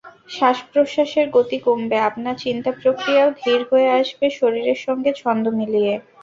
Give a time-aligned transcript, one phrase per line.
[0.31, 5.93] শ্বাস-প্রশ্বাসের গতি কমবে, আপনার চিন্তাপ্রক্রিয়াও ধীর হয়ে আসবে শরীরের সঙ্গে ছন্দ মিলিয়ে।